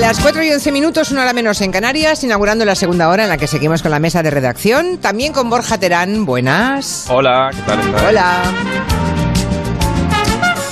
[0.00, 3.28] las 4 y 11 minutos, una hora menos en Canarias, inaugurando la segunda hora en
[3.28, 4.96] la que seguimos con la mesa de redacción.
[4.98, 6.24] También con Borja Terán.
[6.24, 7.04] Buenas.
[7.10, 8.02] Hola, ¿qué tal estás?
[8.08, 9.19] Hola.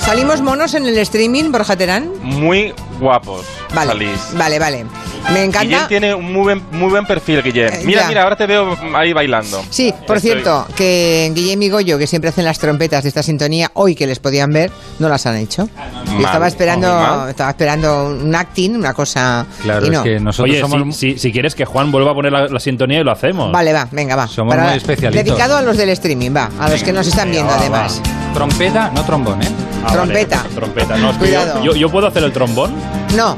[0.09, 2.09] ¿Salimos monos en el streaming, Borja Terán?
[2.23, 3.45] Muy guapos.
[3.75, 4.19] Vale, salís.
[4.33, 4.85] vale, vale.
[5.31, 5.61] Me encanta.
[5.61, 7.71] Guillem tiene un muy buen, muy buen perfil, Guillem.
[7.71, 8.07] Eh, Mira, ya.
[8.07, 9.61] mira, ahora te veo ahí bailando.
[9.69, 13.21] Sí, por Estoy- cierto, que Guillem y Goyo, que siempre hacen las trompetas de esta
[13.21, 15.69] sintonía, hoy que les podían ver, no las han hecho.
[16.07, 19.45] Yo estaba esperando, estaba esperando un acting, una cosa.
[19.61, 19.97] Claro, y no.
[19.99, 20.95] es que nosotros Oye, somos...
[20.95, 23.51] si, si- si quieres que Juan vuelva a poner la, la sintonía y lo hacemos.
[23.51, 24.27] Vale, va, venga, va.
[24.27, 25.23] Somos muy especialitos.
[25.23, 28.01] Dedicado a los del streaming, va, a los que nos están viendo va, además.
[28.33, 29.47] Trompeta, no trombón, ¿eh?
[29.83, 30.43] Ah, vale, trompeta.
[30.55, 30.97] trompeta.
[30.97, 31.63] No, es que yo- Cuidado.
[31.63, 32.73] yo, yo puedo hacer el trombón.
[33.15, 33.37] No,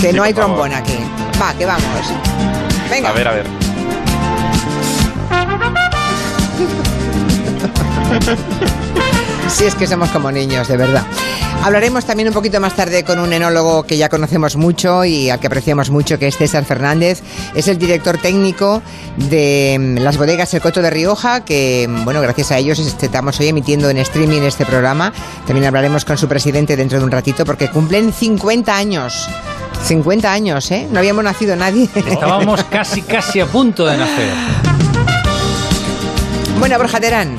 [0.00, 0.50] que Sí, no hay favor.
[0.56, 0.96] trombón aquí.
[1.40, 1.82] Va, que vamos.
[2.90, 3.08] Venga.
[3.08, 3.46] A ver, a ver.
[9.48, 11.04] Si es que somos como niños, de verdad.
[11.64, 15.40] Hablaremos también un poquito más tarde con un enólogo que ya conocemos mucho y al
[15.40, 17.22] que apreciamos mucho, que es César Fernández.
[17.54, 18.82] Es el director técnico
[19.16, 23.40] de mm, las bodegas El Coto de Rioja, que, mm, bueno, gracias a ellos estamos
[23.40, 25.10] hoy emitiendo en streaming este programa.
[25.46, 29.26] También hablaremos con su presidente dentro de un ratito porque cumplen 50 años.
[29.86, 30.86] 50 años, ¿eh?
[30.90, 31.88] No habíamos nacido nadie.
[31.94, 34.34] Estábamos casi, casi a punto de nacer.
[36.58, 37.38] Bueno, Borja Terán,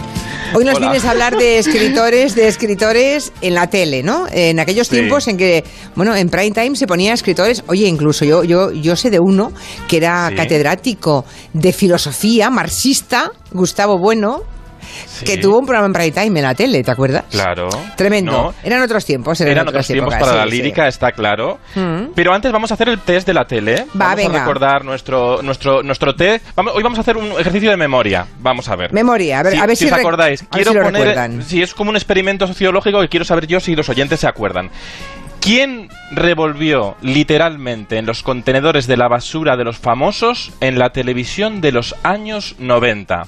[0.53, 0.87] hoy nos Hola.
[0.87, 4.25] vienes a hablar de escritores, de escritores en la tele, ¿no?
[4.31, 4.95] En aquellos Sí.
[4.95, 5.63] tiempos en que,
[5.95, 9.51] bueno, en prime time se ponía escritores, oye, incluso yo, yo, yo sé de uno
[9.87, 10.35] que era Sí.
[10.35, 14.41] catedrático de filosofía, marxista, Gustavo Bueno,
[15.05, 15.25] Sí.
[15.25, 17.23] que tuvo un programa en prime time en la tele, ¿te acuerdas?
[17.31, 17.69] Claro.
[17.95, 18.31] Tremendo.
[18.31, 20.57] No, Eran otros tiempos, eran, Eran otros tiempos épocas, para sí, la sí.
[20.57, 21.59] lírica, está claro.
[21.75, 22.07] Mm.
[22.15, 23.85] Pero antes vamos a hacer el test de la tele.
[23.99, 24.37] Va, vamos venga.
[24.37, 26.45] a recordar nuestro, nuestro, nuestro test.
[26.55, 28.25] Vamos- hoy vamos a hacer un ejercicio de memoria.
[28.39, 28.91] Vamos a ver.
[28.93, 30.41] Memoria, a ver, a ver si, os rec- acordáis.
[30.41, 33.59] a ver Quiero si poner, si es como un experimento sociológico que quiero saber yo
[33.59, 34.69] si los oyentes se acuerdan.
[35.39, 41.61] ¿Quién revolvió literalmente en los contenedores de la basura de los famosos en la televisión
[41.61, 43.27] de los años 90?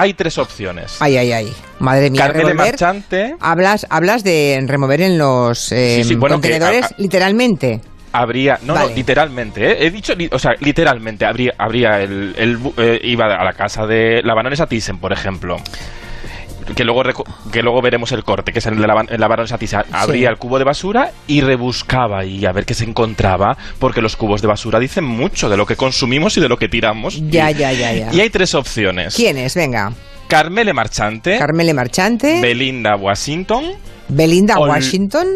[0.00, 0.96] Hay tres opciones.
[1.00, 1.52] Ay, ay, ay.
[1.80, 2.70] Madre mía, Carmele revolver.
[2.72, 3.34] Marchante.
[3.40, 7.80] Hablas, hablas de remover en los eh, Sí, sí, bueno, que- contenedores, a- a- literalmente.
[8.12, 8.88] Habría, no, Vale.
[8.90, 9.76] no, literalmente, ¿eh?
[9.86, 13.86] he dicho, li- o sea, literalmente, habría, habría el, el eh, iba a la casa
[13.86, 15.56] de la baronesa Thyssen, por ejemplo,
[16.74, 17.02] que luego,
[17.52, 20.36] que luego veremos el corte, que es el de la, la baronesa Thyssen, abría el
[20.36, 24.48] cubo de basura y rebuscaba y a ver qué se encontraba, porque los cubos de
[24.48, 27.20] basura dicen mucho de lo que consumimos y de lo que tiramos.
[27.30, 28.12] Ya, Y- ya, ya, ya.
[28.14, 29.14] Y hay tres opciones.
[29.14, 29.54] ¿Quién es?
[29.54, 29.92] Venga.
[30.28, 33.64] Carmele Marchante, Carmele Marchante, Belinda Washington
[34.08, 35.26] Belinda Ol- Washington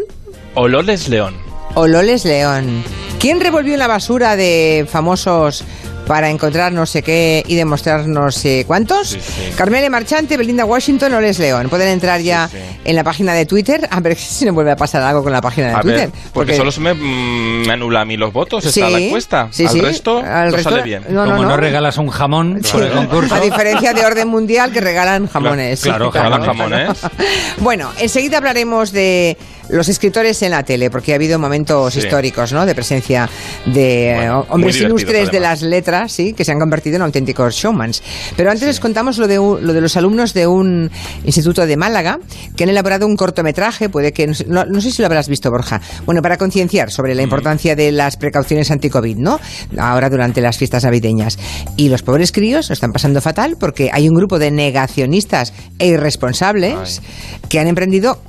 [0.53, 1.35] o Loles León.
[1.73, 2.83] o Loles León.
[3.19, 5.63] ¿Quién revolvió en la basura de famosos
[6.07, 9.09] para encontrar no sé qué y demostrar no sé cuántos?
[9.09, 9.51] Sí, sí.
[9.55, 11.69] Carmele Marchante, Belinda Washington o Loles León.
[11.69, 12.79] Pueden entrar ya Sí, sí.
[12.83, 15.41] en la página de Twitter a ver si nos vuelve a pasar algo con la
[15.41, 16.09] página de A Twitter.
[16.11, 19.47] ver, porque, solo se me, mm, me anula a mí los votos, está la encuesta.
[19.51, 19.81] sí, Al sí.
[19.81, 21.03] resto Al no resto- sale bien.
[21.09, 21.57] No, Como no, no, no.
[21.57, 22.71] regalas un jamón Sí.
[22.73, 23.35] por el concurso.
[23.35, 25.81] A diferencia de orden mundial que regalan jamones.
[25.81, 26.89] Claro, regalan jamones.
[27.59, 29.37] Bueno, enseguida hablaremos de
[29.73, 31.99] los escritores en la tele, porque ha habido momentos Sí.
[31.99, 32.65] históricos, ¿no?
[32.65, 33.29] De presencia
[33.65, 37.55] de eh, Bueno, hombres ilustres de las letras, sí, que se han convertido en auténticos
[37.55, 38.01] showmans.
[38.37, 40.89] Pero antes les contamos lo de, un- lo de los alumnos de un
[41.25, 42.19] instituto de Málaga
[42.55, 45.27] que han elaborado un cortometraje, puede que, no sé, no- no sé si lo habrás
[45.27, 47.25] visto, Borja, bueno, para concienciar sobre la Mm.
[47.25, 49.39] importancia de las precauciones anti-COVID, ¿no?
[49.77, 51.37] Ahora durante las fiestas navideñas.
[51.77, 55.87] Y los pobres críos lo están pasando fatal porque hay un grupo de negacionistas e
[55.87, 57.01] irresponsables
[57.49, 58.19] que han emprendido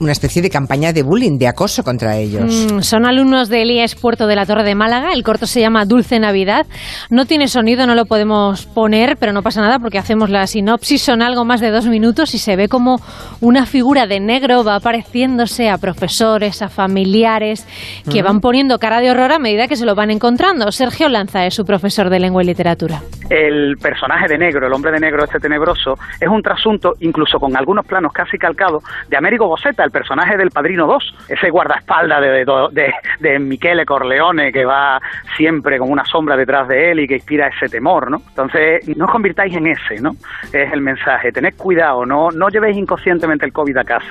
[0.00, 2.68] una especie de campaña de bullying, de acoso contra ellos.
[2.72, 5.12] Mm, Son alumnos del IES Puerto de la Torre de Málaga.
[5.12, 6.66] El corto se llama Dulce Navidad.
[7.10, 11.02] No tiene sonido, no lo podemos poner, pero no pasa nada porque hacemos la sinopsis.
[11.02, 12.96] Son algo más de dos minutos y se ve como
[13.40, 17.66] una figura de negro va apareciéndose a profesores, a familiares,
[18.10, 20.70] que van poniendo cara de horror a medida que se lo van encontrando.
[20.72, 23.00] Sergio Lanza es su profesor de lengua y literatura.
[23.30, 27.56] el personaje de negro, el hombre de negro este tenebroso, es un trasunto, incluso con
[27.56, 32.28] algunos planos casi calcados, de Américo Bossetta, el personaje del Padrino 2, ese guardaespaldas de,
[32.28, 35.00] de, de, de Michele Corleone que va
[35.36, 38.18] siempre con una sombra detrás de él y que inspira ese temor, ¿no?
[38.28, 40.12] Entonces, no os convirtáis en ese, ¿no?
[40.52, 41.32] Es el mensaje.
[41.32, 44.08] Tened cuidado, no, no llevéis inconscientemente el COVID a casa.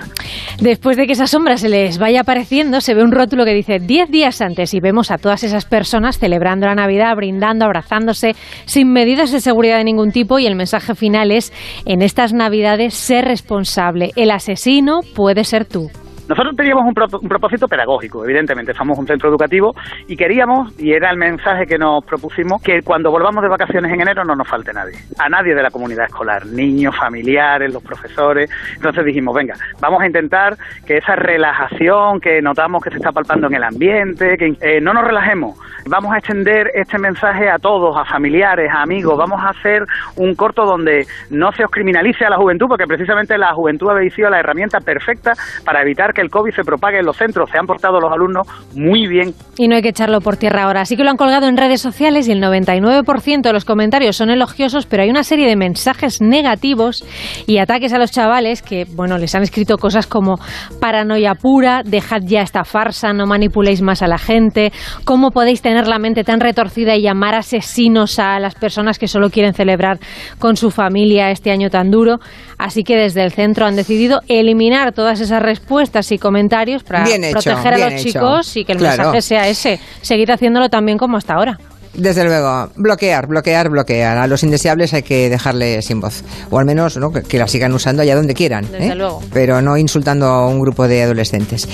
[0.59, 3.79] Después de que esa sombra se les vaya apareciendo, se ve un rótulo que dice
[3.79, 8.35] 10 días antes y vemos a todas esas personas celebrando la Navidad, brindando, abrazándose,
[8.65, 11.51] sin medidas de seguridad de ningún tipo y el mensaje final es,
[11.85, 14.11] en estas Navidades, ser responsable.
[14.15, 15.89] El asesino puede ser tú.
[16.27, 19.75] Nosotros teníamos un, pro- un propósito pedagógico, evidentemente, somos un centro educativo
[20.07, 24.01] y queríamos, y era el mensaje que nos propusimos, que cuando volvamos de vacaciones en
[24.01, 28.49] enero no nos falte nadie, a nadie de la comunidad escolar, niños, familiares, los profesores.
[28.75, 33.47] Entonces dijimos, venga, vamos a intentar que esa relajación que notamos que se está palpando
[33.47, 35.57] en el ambiente, que eh, no nos relajemos,
[35.87, 39.85] vamos a extender este mensaje a todos, a familiares, a amigos, vamos a hacer
[40.15, 44.13] un corto donde no se os criminalice a la juventud, porque precisamente la juventud habéis
[44.15, 45.33] sido la herramienta perfecta
[45.63, 47.49] para evitar que el COVID se propague en los centros.
[47.51, 49.35] Se han portado los alumnos muy bien.
[49.57, 50.81] Y no hay que echarlo por tierra ahora.
[50.81, 54.31] Así que lo han colgado en redes sociales y el 99% de los comentarios son
[54.31, 57.03] elogiosos, pero hay una serie de mensajes negativos
[57.45, 60.39] y ataques a los chavales que, bueno, les han escrito cosas como
[60.79, 64.71] paranoia pura, dejad ya esta farsa, no manipuléis más a la gente,
[65.03, 69.29] cómo podéis tener la mente tan retorcida y llamar asesinos a las personas que solo
[69.29, 69.99] quieren celebrar
[70.39, 72.19] con su familia este año tan duro.
[72.57, 77.23] Así que desde el centro han decidido eliminar todas esas respuestas y comentarios para Bien
[77.23, 78.03] hecho, proteger a los hecho.
[78.03, 78.97] chicos y que el Claro.
[79.03, 79.79] mensaje sea ese.
[80.01, 81.59] Seguid haciéndolo también como hasta ahora.
[81.97, 84.17] Desde luego, bloquear, bloquear, bloquear.
[84.17, 86.23] A los indeseables hay que dejarle sin voz.
[86.49, 87.11] O al menos ¿no?
[87.11, 88.65] que, que la sigan usando allá donde quieran.
[88.71, 88.95] Desde ¿eh?
[88.95, 89.21] luego.
[89.33, 91.67] Pero no insultando a un grupo de adolescentes.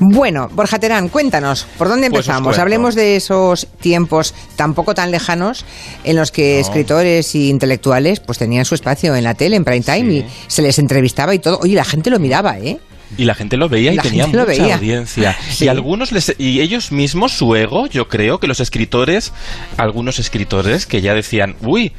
[0.00, 2.58] Bueno, Borja Terán, cuéntanos, ¿por dónde Pues os empezamos?
[2.58, 5.64] Hablemos de esos tiempos tampoco tan lejanos
[6.04, 9.82] en los que escritores y intelectuales pues tenían su espacio en la tele, en prime
[9.82, 11.58] time, y se les entrevistaba y todo.
[11.62, 12.78] Oye, la gente lo miraba, ¿eh?
[13.16, 14.74] Y la gente lo veía y La tenía mucha veía.
[14.76, 15.36] audiencia.
[15.50, 15.64] Sí.
[15.66, 19.32] Y algunos les, y ellos mismos, su ego, yo creo que los escritores,
[19.76, 21.92] algunos escritores que ya decían, uy,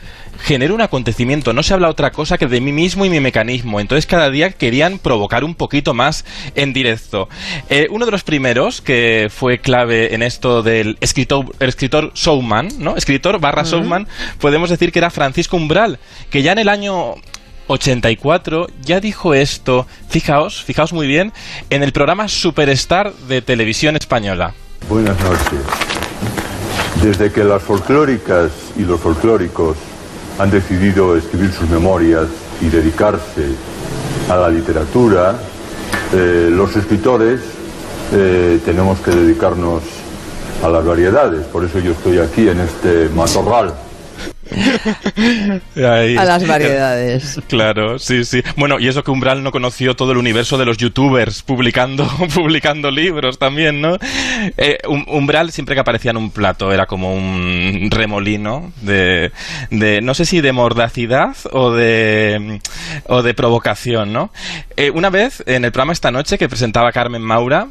[0.43, 3.79] genero un acontecimiento, no se habla otra cosa que de mí mismo y mi mecanismo.
[3.79, 6.25] Entonces cada día querían provocar un poquito más
[6.55, 7.29] en directo.
[7.69, 12.69] Eh, uno de los primeros que fue clave en esto del escritor, el escritor showman,
[12.79, 12.95] ¿no?
[12.95, 14.07] Escritor barra showman,
[14.39, 15.99] podemos decir que era Francisco Umbral,
[16.29, 17.15] que ya en el año
[17.67, 21.33] 84 ya dijo esto, fijaos, fijaos muy bien,
[21.69, 24.53] en el programa Superstar de televisión española.
[24.89, 25.59] Buenas noches.
[27.01, 29.77] Desde que las folclóricas y los folclóricos
[30.39, 32.27] han decidido escribir sus memorias
[32.61, 33.49] y dedicarse
[34.29, 35.39] a la literatura,
[36.13, 37.41] eh, los escritores
[38.13, 39.83] eh, tenemos que dedicarnos
[40.63, 41.45] a las variedades.
[41.47, 43.73] Por eso yo estoy aquí en este matorral.
[45.75, 46.17] Ahí.
[46.17, 47.39] A las variedades.
[47.47, 48.41] Claro, sí, sí.
[48.55, 52.91] Bueno, y eso que Umbral no conoció todo el universo de los youtubers publicando, publicando
[52.91, 53.97] libros también, ¿no?
[54.57, 59.31] Eh, Um- Umbral siempre que aparecía en un plato era como un remolino de,
[59.71, 62.59] de no sé si de mordacidad o de,
[63.07, 64.31] o de provocación, ¿no?
[64.75, 67.67] Eh, una vez en el programa esta noche que presentaba Carmen Maura,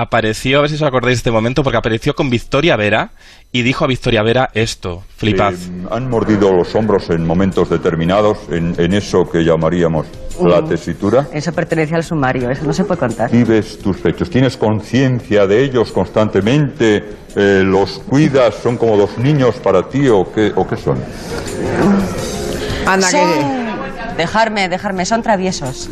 [0.00, 3.10] apareció, a ver si os acordáis de este momento, porque apareció con Victoria Vera
[3.52, 5.52] y dijo a Victoria Vera esto, flipad.
[5.54, 10.06] Eh, han mordido los hombros en momentos determinados, en, en eso que llamaríamos
[10.42, 11.28] la tesitura.
[11.32, 13.30] Eso pertenece al sumario, eso no se puede contar.
[13.30, 19.56] Vives tus pechos, tienes conciencia de ellos constantemente, Eh, los cuidas, son como dos niños
[19.56, 20.96] para ti o qué, o qué son.
[22.86, 23.16] Anda, que...
[23.16, 23.64] Son-
[24.16, 25.90] Dejarme, dejarme, son traviesos.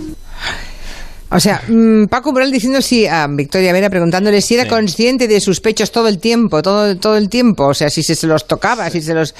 [1.34, 5.40] O sea, mm, Paco Umbral diciendo si a Victoria Vera preguntándole si era consciente de
[5.40, 8.88] sus pechos todo el tiempo, todo, todo el tiempo, o sea, si se, los tocaba,
[8.90, 9.34] si se los...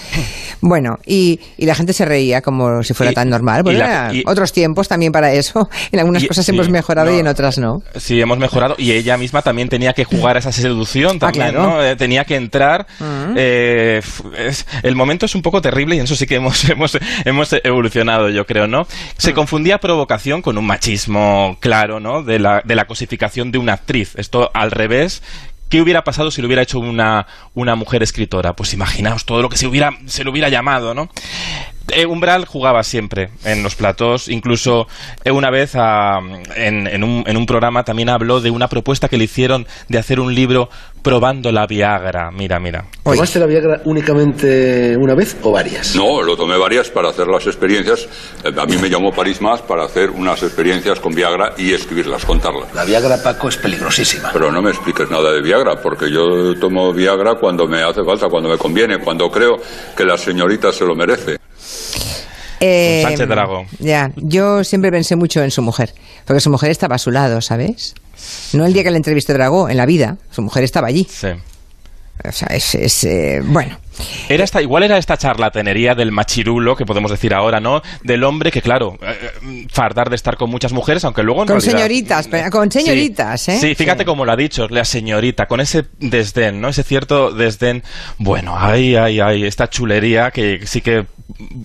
[0.60, 3.62] Bueno, y, y la gente se reía como si fuera Y- tan normal.
[3.62, 5.68] Bueno, la- y- otros tiempos también para eso.
[5.90, 7.82] En algunas cosas sí, hemos mejorado no, y en otras no.
[7.96, 11.50] Sí, hemos mejorado y ella misma también tenía que jugar a esa seducción también, Ah,
[11.50, 11.70] claro.
[11.72, 11.84] ¿no?
[11.84, 12.86] Eh, tenía que entrar.
[13.36, 16.64] eh, f- es- el momento es un poco terrible y en eso sí que hemos,
[16.70, 18.86] hemos, hemos evolucionado, yo creo, ¿no?
[19.18, 22.22] Se confundía provocación con un machismo claro, ¿no?
[22.22, 24.14] De la, de la cosificación de una actriz.
[24.16, 25.22] Esto al revés.
[25.68, 28.54] ¿Qué hubiera pasado si lo hubiera hecho una, una mujer escritora?
[28.54, 31.08] Pues imaginaos todo lo que se hubiera, se lo hubiera llamado, ¿no?
[31.88, 34.86] Eh, Umbral jugaba siempre en los platos, incluso
[35.24, 36.20] eh, una vez ah,
[36.56, 39.98] en, en un, en un programa también habló de una propuesta que le hicieron de
[39.98, 40.68] hacer un libro
[41.02, 42.30] probando la Viagra.
[42.30, 42.84] Mira, mira.
[43.02, 45.96] ¿Tomaste la Viagra únicamente una vez o varias?
[45.96, 48.08] No, lo tomé varias para hacer las experiencias.
[48.44, 52.24] Eh, A mí me llamó París más para hacer unas experiencias con Viagra y escribirlas,
[52.24, 52.72] contarlas.
[52.74, 54.30] La Viagra, Paco, es peligrosísima.
[54.32, 58.28] Pero no me expliques nada de Viagra, porque yo tomo Viagra cuando me hace falta,
[58.28, 59.56] cuando me conviene, cuando creo
[59.96, 61.38] que la señorita se lo merece.
[62.64, 63.66] Eh, Sánchez Drago.
[63.80, 67.40] Ya, yo siempre pensé mucho en su mujer, porque su mujer estaba a su lado,
[67.40, 67.94] ¿sabes?
[68.52, 71.06] No el día que la entrevisté Dragó, en la vida, su mujer estaba allí.
[71.10, 71.28] Sí.
[72.24, 73.78] O sea, es, es, eh, bueno.
[74.28, 77.82] Era esta, igual era esta charlatanería del machirulo, que podemos decir ahora, ¿no?
[78.02, 81.48] Del hombre que, claro, eh, eh, fardar de estar con muchas mujeres, aunque luego en
[81.48, 83.58] Con realidad- señoritas, pero- con Sí, señoritas, ¿eh?
[83.60, 84.06] Sí, fíjate Sí.
[84.06, 86.68] cómo lo ha dicho, la señorita, con ese desdén, ¿no?
[86.68, 87.82] Ese cierto desdén.
[88.18, 91.06] Bueno, ay, ay, ay, esta chulería que sí que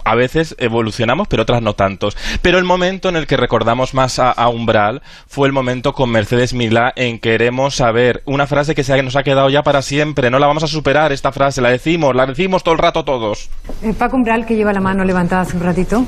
[0.05, 2.15] a veces evolucionamos, pero otras no tantos.
[2.41, 6.09] Pero el momento en el que recordamos más a, a Umbral fue el momento con
[6.09, 10.29] Mercedes Milá en queremos saber una frase que se nos ha quedado ya para siempre.
[10.31, 13.49] No la vamos a superar esta frase, la decimos, la decimos todo el rato todos.
[13.81, 16.03] Eh, Paco Umbral, que lleva la mano levantada hace un ratito.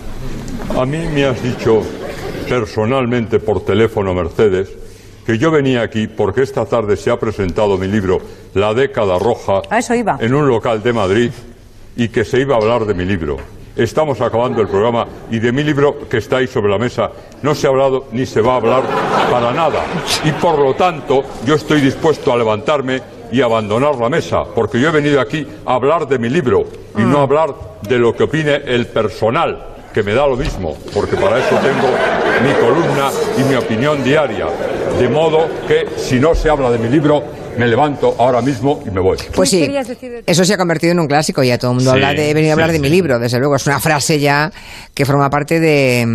[0.77, 1.81] A mí me has dicho
[2.49, 4.69] personalmente por teléfono, Mercedes,
[5.25, 8.19] que yo venía aquí porque esta tarde se ha presentado mi libro
[8.55, 10.17] La década roja A eso iba.
[10.19, 11.31] en un local de Madrid
[11.95, 13.37] y que se iba a hablar de mi libro.
[13.75, 17.11] Estamos acabando el programa y de mi libro que está ahí sobre la mesa
[17.43, 18.83] no se ha hablado ni se va a hablar
[19.31, 19.83] para nada.
[20.25, 23.01] Y por lo tanto yo estoy dispuesto a levantarme
[23.31, 26.65] y abandonar la mesa, porque yo he venido aquí a hablar de mi libro
[26.98, 27.53] y no a hablar
[27.88, 31.88] de lo que opine el personal, que me da lo mismo, porque para eso tengo
[32.43, 34.48] mi columna y mi opinión diaria.
[35.00, 37.24] De modo que si no se habla de mi libro,
[37.57, 39.17] me levanto ahora mismo y me voy.
[39.36, 39.69] Pues sí,
[40.25, 41.43] eso se ha convertido en un clásico.
[41.43, 43.19] Ya todo el mundo Sí, habla de, he venido a hablar sí, de mi libro,
[43.19, 43.55] desde luego.
[43.55, 44.51] Es una frase ya
[44.93, 46.05] que forma parte de.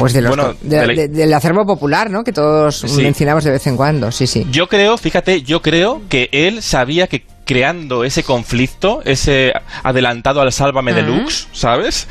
[0.00, 2.24] Pues de los, Bueno, de- de la- de- del acervo popular, ¿no?
[2.24, 3.02] Que todos Sí.
[3.02, 4.10] mencionamos de vez en cuando.
[4.12, 4.46] Sí, sí.
[4.50, 9.52] Yo creo, fíjate, yo creo que él sabía que creando ese conflicto, ese
[9.82, 12.06] adelantado al Sálvame Deluxe, ¿sabes?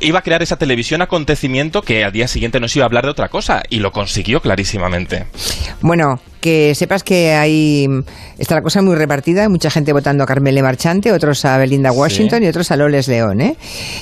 [0.00, 3.10] Iba a crear esa televisión acontecimiento que al día siguiente nos iba a hablar de
[3.10, 5.26] otra cosa y lo consiguió clarísimamente.
[5.80, 7.86] Bueno, que sepas que hay
[8.38, 11.92] está la cosa muy repartida, hay mucha gente votando a Carmele Marchante, otros a Belinda
[11.92, 13.56] Washington y otros a Loles León, ¿eh?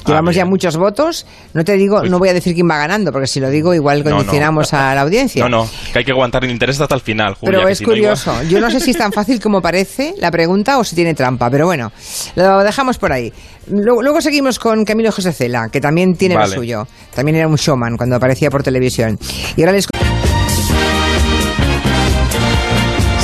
[0.07, 0.51] Llevamos ya bien.
[0.51, 3.51] muchos votos, no te digo, no voy a decir quién va ganando, porque si lo
[3.51, 4.17] digo igual No, no.
[4.17, 5.43] condicionamos a la audiencia.
[5.43, 7.59] No, no, que hay que aguantar el interés hasta el final, Julia.
[7.59, 8.43] Pero es si no, igual- curioso.
[8.49, 11.51] Yo no sé si es tan fácil como parece la pregunta o si tiene trampa,
[11.51, 11.91] pero bueno,
[12.37, 13.33] lo dejamos por ahí.
[13.71, 16.49] Luego, luego seguimos con Camilo José Cela, que también tiene Vale.
[16.49, 16.87] lo suyo.
[17.15, 19.19] También era un showman cuando aparecía por televisión.
[19.57, 19.87] Y ahora les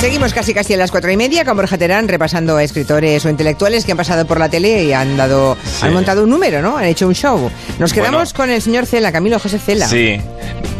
[0.04, 3.30] Seguimos casi casi a las cuatro y media con Borja Terán repasando a escritores o
[3.30, 5.86] intelectuales que han pasado por la tele y han dado, Sí.
[5.86, 6.76] han montado un número, ¿no?
[6.76, 7.50] Han hecho un show.
[7.78, 8.10] Nos Bueno.
[8.10, 9.88] quedamos con el señor Cela, Camilo José Cela.
[9.88, 10.20] Sí,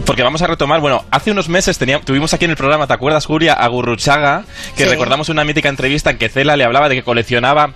[0.04, 2.93] porque vamos a retomar, bueno, hace unos meses teníamos, tuvimos aquí en el programa, ¿te
[2.93, 3.54] acuerdas, Julia?
[3.54, 4.45] A Gurruchaga,
[4.76, 4.90] que Sí.
[4.90, 7.73] recordamos una mítica entrevista en que Cela le hablaba de que coleccionaba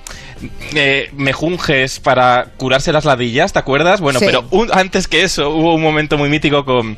[0.74, 4.00] eh, mejunjes para curarse las ladillas, ¿te acuerdas?
[4.00, 4.26] Bueno, Sí.
[4.26, 6.96] pero un- antes que eso hubo un momento muy mítico con,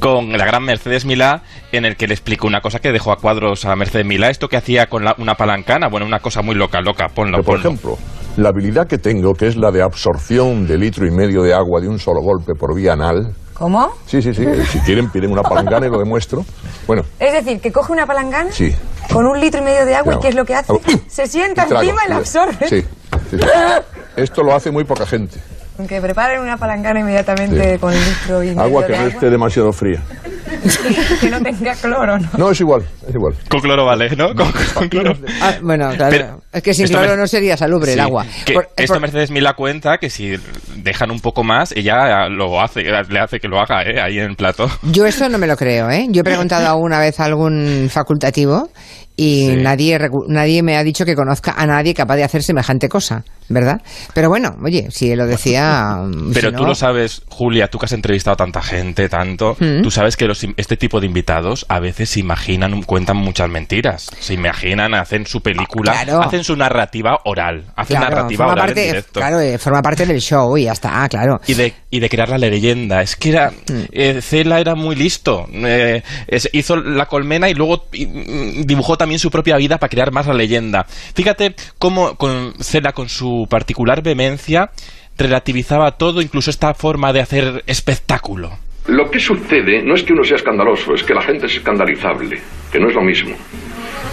[0.00, 3.16] con la gran Mercedes Milá en el que le explicó una cosa que dejó a
[3.16, 6.54] cuadros a Mercedes Milá, esto que hacía con la- una palancana, bueno, una cosa muy
[6.54, 7.68] loca, loca, ponlo, Pero, por ponlo.
[7.70, 7.98] ejemplo,
[8.36, 11.80] la habilidad que tengo, que es la de absorción de litro y medio de agua
[11.80, 13.34] de un solo golpe por vía anal.
[13.54, 13.90] ¿Cómo?
[14.06, 14.42] Sí, sí, sí.
[14.44, 16.44] eh, Si quieren, piden una palangana y lo demuestro.
[16.86, 18.74] Bueno, Es decir, que coge una palangana sí.
[19.10, 20.18] con un litro y medio de agua Claro.
[20.18, 20.74] y ¿qué es lo que hace?
[21.08, 22.68] Se sienta y encima y la absorbe.
[22.68, 22.82] Sí,
[23.30, 23.38] sí, sí.
[24.16, 25.40] Esto lo hace muy poca gente.
[25.88, 27.78] Que preparen una palangana inmediatamente Sí.
[27.78, 30.00] con el litro y Agua que no esté demasiado fría.
[31.20, 32.28] que no tenga cloro, ¿no?
[32.38, 33.34] No, es igual, es igual.
[33.48, 34.28] Con cloro vale, ¿no?
[34.34, 35.12] Con, con cloro.
[35.40, 36.10] Ah, bueno, claro.
[36.10, 38.24] Pero es que sin cloro me- no sería salubre el Sí, agua.
[38.44, 40.36] que Por- esto por- Mercedes Milá cuenta que si
[40.76, 44.00] dejan un poco más, ella lo hace, le hace que lo haga, ¿eh?
[44.00, 44.68] Ahí en el plato.
[44.82, 46.06] Yo eso no me lo creo, ¿eh?
[46.10, 48.70] Yo he preguntado alguna vez a algún facultativo
[49.16, 49.56] y Sí.
[49.62, 53.80] nadie, nadie me ha dicho que conozca a nadie capaz de hacer semejante cosa, ¿verdad?
[54.14, 55.96] Pero bueno, oye, si lo decía...
[56.02, 59.08] mm, Pero si tú no- lo sabes, Julia, tú que has entrevistado a tanta gente,
[59.08, 59.82] tanto, Mm.
[59.82, 64.10] tú sabes que los, este tipo de invitados a veces se imaginan, cuentan muchas mentiras.
[64.20, 66.20] Se imaginan, hacen su película, Claro.
[66.22, 69.20] hacen su narrativa oral, hacen Claro, narrativa oral parte, en directo.
[69.20, 71.40] Claro, eh, forma parte del show y ya está, ah, claro.
[71.46, 73.00] Y de, y de crear la leyenda.
[73.00, 73.50] Es que era.
[73.50, 73.80] Mm.
[73.92, 75.46] eh, Cela era muy listo.
[75.54, 80.12] Eh, es- hizo la colmena y luego mm, dibujó también su propia vida para crear
[80.12, 80.84] más la leyenda.
[81.14, 82.54] Fíjate cómo con
[82.94, 84.70] con su particular vehemencia,
[85.16, 88.50] relativizaba todo, incluso esta forma de hacer espectáculo.
[88.86, 92.38] Lo que sucede no es que uno sea escandaloso, es que la gente es escandalizable,
[92.70, 93.34] que no es lo mismo.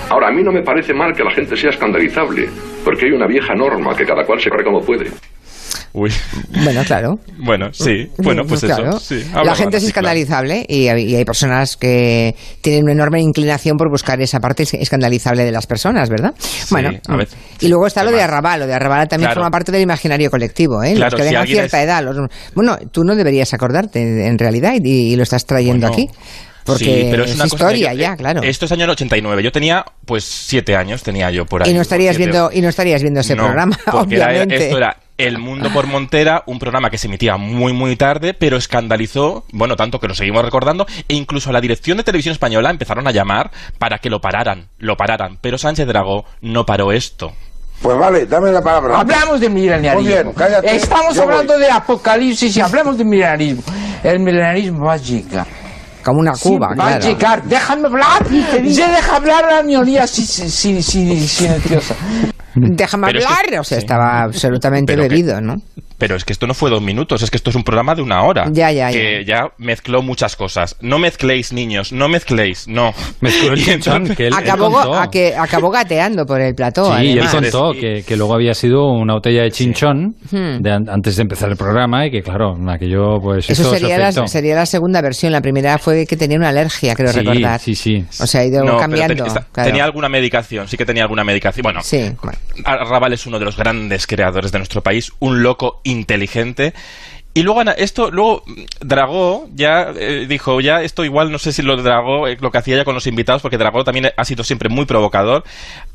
[0.09, 2.49] Ahora, a mí no me parece mal que la gente sea escandalizable,
[2.83, 5.11] porque hay una vieja norma que cada cual se corre como puede.
[5.93, 6.11] Uy.
[6.63, 7.19] Bueno, claro.
[7.37, 8.07] Bueno, sí.
[8.17, 8.89] Bueno, pues claro.
[8.89, 8.99] eso.
[8.99, 9.23] sí.
[9.33, 9.87] La gente es claro.
[9.87, 14.63] escandalizable y, hay- y hay personas que tienen una enorme inclinación por buscar esa parte
[14.63, 16.33] es- escandalizable de las personas, ¿verdad?
[16.71, 18.61] bueno, a veces, y luego está lo de Arrabal.
[18.61, 19.41] Lo de Arrabal también Claro.
[19.41, 20.93] forma parte del imaginario colectivo, ¿eh?
[20.93, 22.03] Claro, los que si tengan cierta es- edad.
[22.03, 26.17] los- bueno, tú no deberías acordarte en realidad y, y lo estás trayendo Bueno, aquí.
[26.65, 28.41] Porque sí, pero es, una historia yo- ya, claro.
[28.41, 29.43] Esto es año 89.
[29.43, 31.71] Yo tenía, pues, siete años tenía yo por ahí.
[31.71, 34.55] y no estarías viendo y no estarías viendo ese No, programa, era- obviamente.
[34.67, 38.57] esto era El Mundo por Montera, un programa que se emitía muy, muy tarde, pero
[38.57, 42.69] escandalizó, bueno, tanto que lo seguimos recordando, e incluso a la dirección de televisión española
[42.69, 43.49] empezaron a llamar
[43.79, 47.31] para que lo pararan, lo pararan, pero Sánchez Dragó no paró esto.
[47.81, 48.99] Pues vale, dame la palabra.
[48.99, 50.01] Hablamos de milenarismo.
[50.01, 53.63] Muy bien, cállate, Estamos hablando de apocalipsis y hablamos de milenarismo.
[54.03, 55.62] El milenarismo va a llegar.
[56.03, 57.05] Como una Cuba, Sí, va a claro.
[57.07, 57.43] llegar.
[57.43, 58.27] Déjame hablar.
[58.27, 61.95] Se deja hablar a la minoría si- si- silenciosa.
[62.55, 63.59] Déjame Pero es que- hablar.
[63.61, 63.83] o sea, sí.
[63.83, 65.55] estaba absolutamente que- bebido, ¿no?
[65.97, 68.01] Pero es que esto no fue dos minutos, es que esto es un programa de
[68.01, 68.45] una hora.
[68.51, 70.75] Ya, ya, Que ya mezcló muchas cosas.
[70.81, 72.93] No mezcléis, niños, no mezcléis, no.
[73.21, 74.95] Mezcló el chinchón, que él, él acabó, contó.
[74.95, 76.95] a que, acabó gateando por el plató.
[76.97, 77.51] Sí, y él además.
[77.51, 80.61] contó que, que luego había sido una botella de chinchón Hmm.
[80.61, 83.97] de an- antes de empezar el programa y que, claro, aquello pues Eso su sería
[83.97, 84.27] la, efecto.
[84.27, 85.31] sería la segunda versión.
[85.31, 87.59] La primera fue que tenía una alergia, creo Sí, recordar.
[87.59, 88.03] sí, sí.
[88.19, 89.15] O sea, ha ido No, cambiando.
[89.15, 89.69] ten- está- claro.
[89.69, 91.63] Tenía alguna medicación, sí que tenía alguna medicación.
[91.63, 92.11] Bueno, Sí,
[92.63, 96.73] Raval es uno de los grandes creadores de nuestro país, un loco inteligente.
[97.35, 101.51] Y luego Ana- esto, luego mm, Dragó ya eh, dijo, ya esto igual no sé
[101.51, 104.11] si lo de Dragó, eh, lo que hacía ya con los invitados, porque Dragó también
[104.15, 105.43] ha sido siempre muy provocador.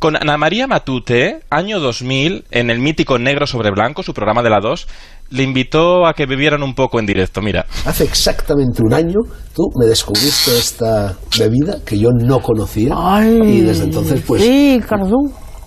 [0.01, 4.51] Con Ana María Matute, año 2000, en el mítico Negro sobre Blanco, su programa de
[4.51, 4.89] la 2,
[5.31, 7.41] le invitó a que bebieran un poco en directo.
[7.41, 9.21] Mira, Hace exactamente un año
[9.55, 12.97] tú me descubriste esta bebida que yo no conocía
[13.45, 14.43] y desde entonces pues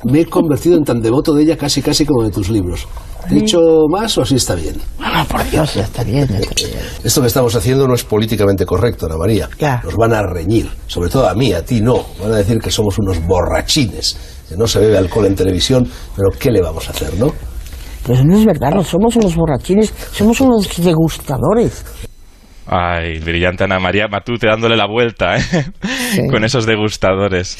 [0.03, 2.87] me he convertido en tan devoto de ella casi casi como de tus libros.
[3.29, 3.59] ¿He dicho
[3.89, 4.75] más o así está bien?
[4.99, 6.27] Ah, por Dios, ya está bien.
[7.03, 9.49] Esto que estamos haciendo no es políticamente correcto, Ana María.
[9.83, 12.05] Nos van a reñir, sobre todo a mí, a ti no.
[12.21, 16.29] Van a decir que somos unos borrachines, que no se bebe alcohol en televisión, pero
[16.39, 17.33] ¿qué le vamos a hacer, no?
[18.03, 21.85] Pues no es verdad, no somos unos borrachines, somos unos degustadores.
[22.65, 25.41] Ay, brillante Ana María Matute dándole la vuelta, ¿eh?
[26.31, 27.57] Con esos degustadores.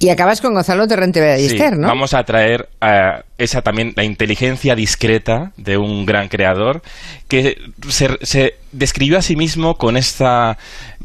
[0.00, 1.88] Y acabas con Gonzalo Torrente Ballester, Sí, ¿no?
[1.88, 6.82] Vamos a traer eh, esa también, la inteligencia discreta de un gran creador
[7.26, 7.56] que
[7.88, 10.56] se, se describió a sí mismo con esta...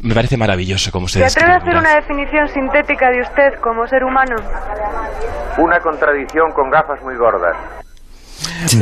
[0.01, 1.77] Me parece maravilloso cómo se ¿Se atreve a describe.
[1.77, 4.35] hacer una definición sintética de usted como ser humano?
[5.57, 7.55] Una contradicción con gafas muy gordas.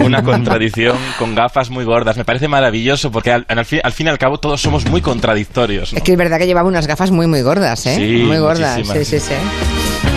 [0.04, 2.18] Una contradicción con gafas muy gordas.
[2.18, 5.02] Me parece maravilloso porque al, al fin, al fin y al cabo todos somos muy
[5.02, 5.94] contradictorios.
[5.94, 5.98] ¿no?
[5.98, 7.96] Es que es verdad que llevaba unas gafas muy, muy gordas, ¿eh?
[7.96, 9.34] Sí, muy gordas, sí, sí, sí.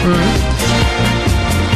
[0.04, 0.83] Mm.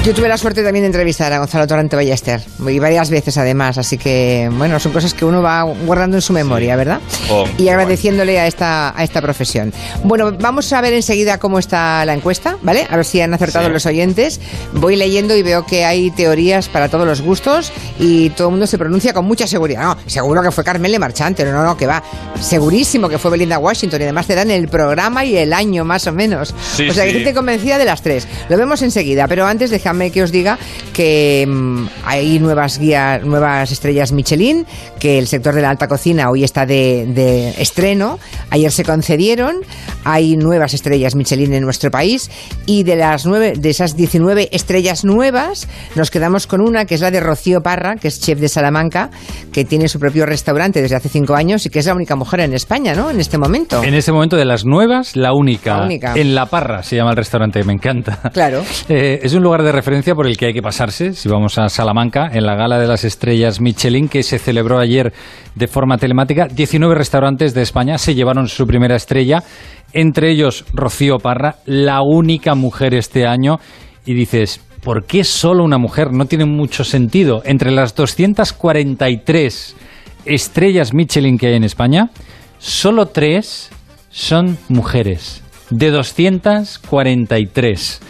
[0.04, 3.76] Yo tuve la suerte también de entrevistar a Gonzalo Torrente Ballester, y varias veces además,
[3.76, 7.00] así que, bueno, son cosas que uno va guardando en su memoria, ¿verdad?
[7.30, 9.70] Oh, Y agradeciéndole a esta, a esta profesión.
[10.04, 12.86] Bueno, vamos a ver enseguida cómo está la encuesta, ¿vale?
[12.88, 13.72] A ver si han acertado Sí.
[13.72, 14.40] los oyentes.
[14.72, 18.66] Voy leyendo y veo que hay teorías para todos los gustos y todo el mundo
[18.66, 19.82] se pronuncia con mucha seguridad.
[19.82, 22.02] No, seguro que fue Carmen Le Marchante, no, no, no, que va.
[22.40, 26.06] Segurísimo que fue Belinda Washington y además te dan el programa y el año más
[26.06, 26.54] o menos.
[26.76, 27.16] Sí, o sea, que sí.
[27.16, 28.26] gente convencida de las tres.
[28.48, 30.58] Lo vemos enseguida, pero antes déjame que os diga
[30.92, 34.66] que mm, hay nuevas guías, nuevas estrellas Michelin,
[35.00, 38.18] que el sector de la alta cocina hoy está de, de estreno.
[38.50, 39.56] Ayer se concedieron,
[40.04, 42.30] hay nuevas estrellas Michelin en nuestro país
[42.66, 47.00] y de las nueve, de esas 19 estrellas nuevas, nos quedamos con una que es
[47.00, 49.10] la de Rocío Parra, que es chef de Salamanca,
[49.52, 52.40] que tiene su propio restaurante desde hace cinco años y que es la única mujer
[52.40, 53.10] en España, ¿no?
[53.10, 53.82] En este momento.
[53.82, 55.78] En este momento de las nuevas, la única.
[55.78, 56.12] La única.
[56.14, 58.20] En La Parra se llama el restaurante, me encanta.
[58.34, 58.62] Claro.
[58.88, 61.68] Eh, es un lugar de referencia por el que hay que pasarse si vamos a
[61.68, 65.12] Salamanca, en la gala de las estrellas Michelin que se celebró ayer
[65.54, 66.48] de forma telemática.
[66.48, 69.44] 19 restaurantes de España se llevaron su primera estrella,
[69.92, 73.60] entre ellos Rocío Parra, la única mujer este año.
[74.04, 76.12] Y dices, ¿por qué solo una mujer?
[76.12, 77.42] No tiene mucho sentido.
[77.44, 79.76] Entre las 243
[80.24, 82.10] estrellas Michelin que hay en España,
[82.58, 83.70] solo tres
[84.10, 85.44] son mujeres.
[85.70, 88.00] De 243.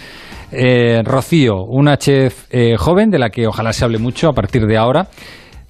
[0.50, 4.66] Eh, Rocío, una chef eh, joven de la que ojalá se hable mucho a partir
[4.66, 5.08] de ahora.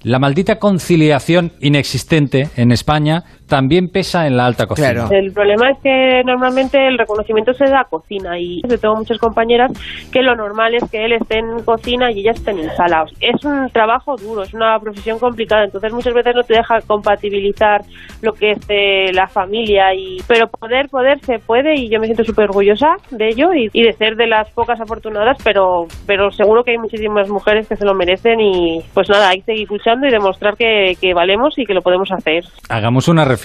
[0.03, 5.07] La maldita conciliación inexistente en España también pesa en la alta cocina.
[5.09, 9.17] El problema es que normalmente el reconocimiento se da a cocina y yo tengo muchas
[9.17, 9.71] compañeras
[10.11, 13.05] que lo normal es que él esté en cocina y ellas estén en sala.
[13.19, 17.81] Es un trabajo duro, es una profesión complicada, entonces muchas veces no te deja compatibilizar
[18.21, 22.05] lo que es eh, la familia y pero poder, poder se puede y yo me
[22.05, 26.29] siento súper orgullosa de ello y, y de ser de las pocas afortunadas, pero, pero
[26.31, 29.71] seguro que hay muchísimas mujeres que se lo merecen y pues nada, hay que seguir
[29.71, 32.43] luchando y demostrar que, que valemos y que lo podemos hacer.
[32.69, 33.38] Hagamos una reflexión.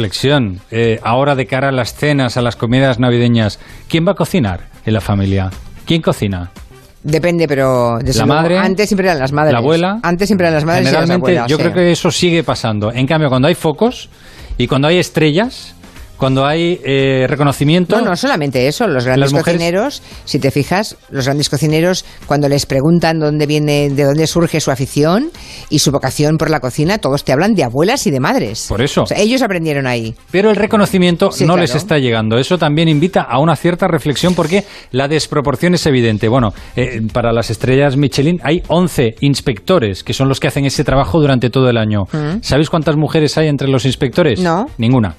[0.70, 4.68] Eh, ahora de cara a las cenas, a las comidas navideñas, ¿quién va a cocinar
[4.84, 5.50] en la familia?
[5.86, 6.50] ¿Quién cocina?
[7.02, 9.52] Depende, pero desde La luego, madre, antes siempre eran las madres.
[9.52, 10.00] la abuela.
[10.02, 11.50] Antes siempre eran las madres y las Generalmente abuelas.
[11.50, 11.62] yo sí.
[11.62, 12.90] creo que eso sigue pasando.
[12.92, 14.08] En cambio, cuando hay focos
[14.56, 15.73] y cuando hay estrellas,
[16.16, 17.96] cuando hay eh, reconocimiento...
[18.00, 22.48] No, no solamente eso, los grandes mujeres- cocineros, si te fijas, los grandes cocineros, cuando
[22.48, 25.30] les preguntan dónde viene, de dónde surge su afición
[25.70, 28.66] y su vocación por la cocina, todos te hablan de abuelas y de madres.
[28.68, 29.02] Por eso.
[29.02, 30.14] O sea, ellos aprendieron ahí.
[30.30, 31.62] Pero el reconocimiento Sí, no claro.
[31.62, 32.38] les está llegando.
[32.38, 36.28] Eso también invita a una cierta reflexión porque la desproporción es evidente.
[36.28, 40.84] Bueno, eh, para las estrellas Michelin hay 11 inspectores que son los que hacen ese
[40.84, 42.02] trabajo durante todo el año.
[42.12, 42.38] Mm.
[42.42, 44.40] ¿Sabéis cuántas mujeres hay entre los inspectores?
[44.40, 44.66] No.
[44.78, 45.14] Ninguna.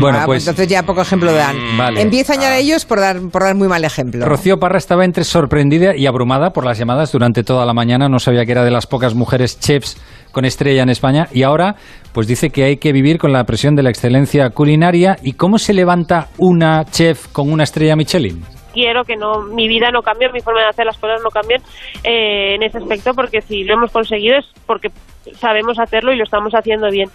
[0.00, 1.56] Bueno, Ah, pues entonces ya poco ejemplo dan.
[1.76, 2.00] Vale.
[2.00, 2.02] Ah.
[2.02, 4.24] Empiezan ya ellos por dar, por dar muy mal ejemplo.
[4.24, 8.08] Rocío Parra estaba entre sorprendida y abrumada por las llamadas durante toda la mañana.
[8.08, 9.96] No sabía que era de las pocas mujeres chefs
[10.32, 11.76] con estrella en España y ahora
[12.12, 15.18] pues dice que hay que vivir con la presión de la excelencia culinaria.
[15.22, 18.42] ¿Y cómo se levanta una chef con una estrella Michelin?
[18.72, 21.62] Quiero que no mi vida no cambie, mi forma de hacer las cosas no cambien
[22.04, 24.90] eh, en ese aspecto, porque si lo hemos conseguido es porque
[25.34, 27.08] sabemos hacerlo y lo estamos haciendo bien.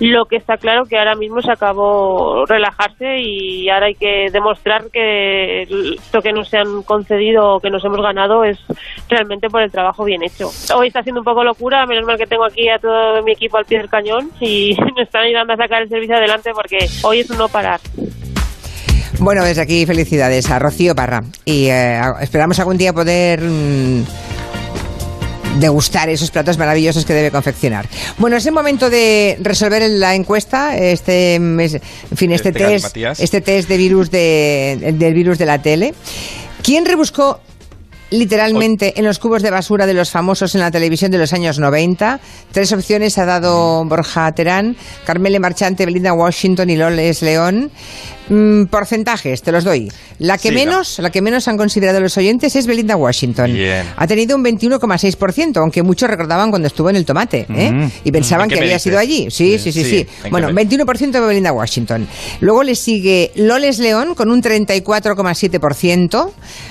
[0.00, 4.90] Lo que está claro que ahora mismo se acabó relajarse y ahora hay que demostrar
[4.90, 8.58] que esto que nos han concedido o que nos hemos ganado es
[9.08, 10.50] realmente por el trabajo bien hecho.
[10.76, 13.56] Hoy está siendo un poco locura, menos mal que tengo aquí a todo mi equipo
[13.56, 17.20] al pie del cañón y me están ayudando a sacar el servicio adelante porque hoy
[17.20, 17.80] es un no parar.
[19.20, 24.04] Bueno, desde aquí felicidades a Rocío Parra y eh, esperamos algún día poder mm,
[25.60, 27.88] degustar esos platos maravillosos que debe confeccionar.
[28.18, 32.96] Bueno, es el momento de resolver la encuesta, este, mes- en fin, este, Este test,
[33.20, 35.94] este test de virus de, del virus de la tele.
[36.62, 37.40] ¿Quién rebuscó
[38.10, 41.58] literalmente en los cubos de basura de los famosos en la televisión de los años
[41.58, 42.20] 90?
[42.52, 47.70] Tres opciones ha dado Borja Terán, Carmele Marchante, Belinda Washington y Loles León.
[48.28, 49.90] Mm, porcentajes, te los doy.
[50.18, 53.52] La que Sí, menos, la que menos han considerado los oyentes es Belinda Washington.
[53.52, 53.86] Bien.
[53.96, 57.70] Ha tenido un 21,6%, aunque muchos recordaban cuando estuvo en el tomate, ¿eh?
[57.70, 57.90] Mm.
[58.04, 58.82] Y pensaban ¿En qué que había dices?
[58.84, 59.26] sido allí.
[59.30, 59.96] Sí, sí, sí, Sí, sí.
[59.98, 62.06] ¿en qué Bueno, me- 21% de Belinda Washington.
[62.40, 66.30] Luego le sigue Loles León con un 34,7%.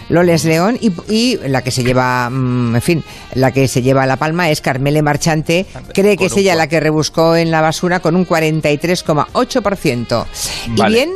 [0.09, 3.03] Loles León y, y la que se lleva, mm, en fin,
[3.35, 5.65] la que se lleva la palma es Carmele Marchante.
[5.93, 10.25] Cree que es ella la que rebuscó en la basura con un 43,8%.
[10.67, 10.95] Y Vale.
[10.95, 11.09] bien,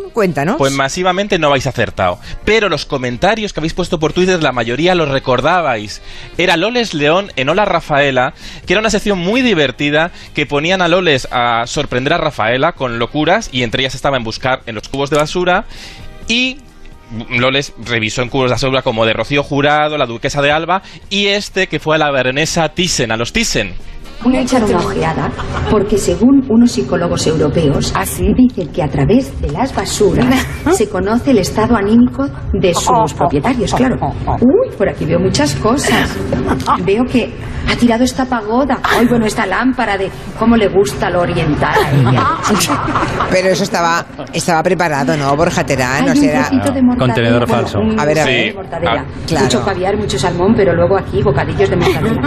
[0.58, 2.20] Pues masivamente no habéis acertado.
[2.46, 6.02] Pero los comentarios que habéis puesto por Twitter, la mayoría los recordabais.
[6.38, 8.34] Era Loles León en Hola Rafaela,
[8.66, 13.00] que era una sección muy divertida que ponían a Loles a sorprender a Rafaela con
[13.00, 15.66] locuras y entre ellas estaba en buscar en los cubos de basura
[16.28, 16.58] y
[17.30, 21.28] Loles revisó en cubos de basura como de Rocío Jurado, la Duquesa de Alba y
[21.28, 23.76] este que fue a la baronesa Thyssen, a los Thyssen.
[24.24, 25.32] Voy a echar una ojeada
[25.70, 27.94] porque según unos psicólogos europeos
[28.36, 30.26] dicen que a través de las basuras
[30.74, 33.96] se conoce el estado anímico de sus propietarios, claro.
[34.42, 36.16] Uy, por aquí veo muchas cosas.
[36.84, 37.34] Veo que
[37.70, 38.80] ha tirado esta pagoda.
[38.84, 42.28] Ay, bueno, esta lámpara de cómo le gusta lo oriental a ella.
[43.32, 46.10] Pero eso estaba, estaba preparado, ¿no, Borja Terán?
[46.10, 47.14] Hay O sea, trocito de mortadela.
[47.14, 47.80] Contenedor bueno, falso.
[47.80, 48.56] un A ver, a ver.
[48.56, 49.02] mortadela.
[49.02, 49.46] Ah, claro.
[49.46, 52.22] Mucho caviar, mucho salmón, pero luego aquí bocadillos de mortadela.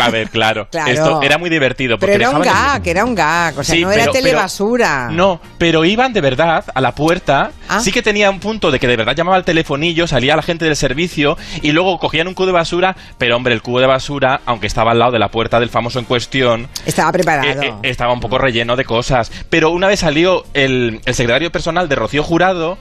[0.00, 0.66] A ver, claro.
[0.70, 0.90] Claro.
[1.04, 1.98] Esto era muy divertido.
[1.98, 3.58] Pero porque era un el- gag, era un gag.
[3.58, 5.08] O sea, Sí, no era pero- pero- telebasura.
[5.10, 7.50] No, pero iban de verdad a la puerta.
[7.68, 7.80] Ah.
[7.80, 10.64] Sí que tenía un punto de que de verdad llamaba al telefonillo, salía la gente
[10.64, 12.96] del servicio y luego cogían un cubo de basura.
[13.18, 15.98] Pero hombre, el cubo de basura, aunque estaba al lado de la puerta del famoso
[15.98, 17.62] en cuestión, Estaba preparado.
[17.62, 19.30] eh, eh, estaba un poco relleno de cosas.
[19.50, 22.78] Pero una vez salió el, el secretario personal de Rocío Jurado.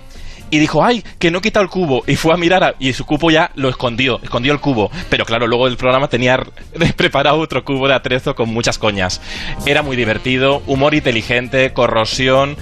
[0.49, 2.03] Y dijo, ay, que no he quitado el cubo.
[2.07, 4.89] Y fue a mirar a- y su cubo ya lo escondió, escondió el cubo.
[5.09, 6.39] Pero claro, luego el programa tenía
[6.95, 9.21] preparado otro cubo de atrezo con muchas coñas.
[9.65, 12.55] Era muy divertido, humor inteligente, corrosión,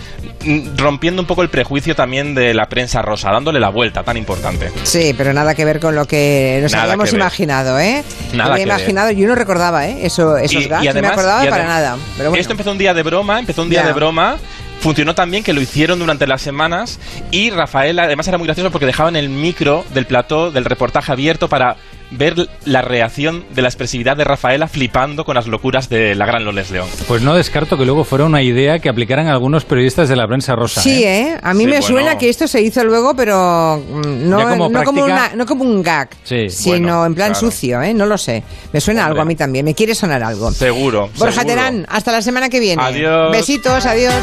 [0.45, 4.17] mm, rompiendo un poco el prejuicio también de la prensa rosa, dándole la vuelta tan
[4.17, 4.71] importante.
[4.83, 8.03] Sí, pero nada que ver con lo que nos Nada habíamos imaginado, ¿eh?
[8.33, 8.79] Nada había que ver.
[8.79, 9.99] imaginado, yo no recordaba, ¿eh?
[10.05, 11.97] Eso, esos gags, no me acordaba y para nada.
[12.17, 12.41] Pero bueno.
[12.41, 14.37] Esto empezó un día de broma, empezó un día de broma.
[14.85, 16.99] Funcionó tan bien que lo hicieron durante las semanas
[17.31, 21.49] y Rafael además era muy gracioso porque dejaban el micro del plató del reportaje abierto
[21.49, 21.75] para
[22.11, 26.45] ver la reacción de la expresividad de Rafaela flipando con las locuras de la gran
[26.45, 26.87] Loles León.
[27.07, 30.55] Pues no descarto que luego fuera una idea que aplicaran algunos periodistas de la prensa
[30.55, 30.81] rosa.
[30.81, 31.29] Sí, ¿eh?
[31.31, 31.37] ¿eh?
[31.41, 31.87] A mí Sí, me bueno.
[31.87, 35.03] suena que esto se hizo luego, pero mm, no, como no, como práctica.
[35.05, 36.47] una- no como un gag, Sí.
[36.51, 37.47] sino Bueno, en plan claro.
[37.51, 37.91] sucio, ¿eh?
[37.95, 38.43] No lo sé.
[38.71, 39.11] Me suena Hombre.
[39.13, 40.51] algo a mí también, me quiere sonar algo.
[40.51, 41.09] Seguro.
[41.17, 41.55] Borja seguro.
[41.55, 42.83] Terán, hasta la semana que viene.
[42.83, 43.31] Adiós.
[43.31, 44.13] Besitos, adiós.